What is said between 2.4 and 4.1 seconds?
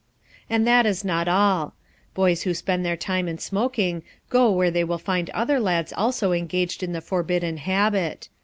who spend their time in smoking